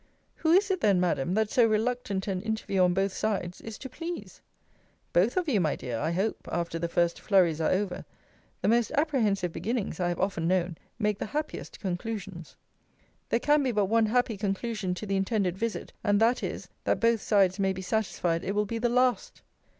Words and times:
Who 0.37 0.51
is 0.51 0.71
it, 0.71 0.81
then, 0.81 0.99
Madam, 0.99 1.35
that 1.35 1.51
so 1.51 1.63
reluctant 1.63 2.27
an 2.27 2.41
interview 2.41 2.81
on 2.81 2.95
both 2.95 3.13
sides, 3.13 3.61
is 3.61 3.77
to 3.77 3.87
please? 3.87 4.41
Both 5.13 5.37
of 5.37 5.47
you, 5.47 5.61
my 5.61 5.75
dear, 5.75 5.99
I 5.99 6.09
hope, 6.09 6.47
after 6.51 6.79
the 6.79 6.87
first 6.87 7.19
flurries 7.21 7.61
are 7.61 7.69
over. 7.69 8.03
The 8.63 8.67
most 8.67 8.91
apprehensive 8.93 9.53
beginnings, 9.53 9.99
I 9.99 10.09
have 10.09 10.19
often 10.19 10.47
known, 10.47 10.75
make 10.97 11.19
the 11.19 11.27
happiest 11.37 11.79
conclusions. 11.79 12.55
There 13.29 13.39
can 13.39 13.61
be 13.61 13.71
but 13.71 13.85
one 13.85 14.07
happy 14.07 14.37
conclusion 14.37 14.95
to 14.95 15.05
the 15.05 15.17
intended 15.17 15.55
visit; 15.55 15.93
and 16.03 16.19
that 16.19 16.41
is, 16.41 16.67
That 16.85 16.99
both 16.99 17.21
sides 17.21 17.59
may 17.59 17.71
be 17.71 17.83
satisfied 17.83 18.43
it 18.43 18.55
will 18.55 18.65
be 18.65 18.79
the 18.79 18.89
last. 18.89 19.43